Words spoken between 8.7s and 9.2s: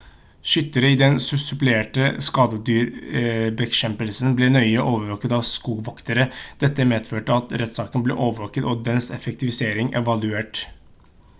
og dens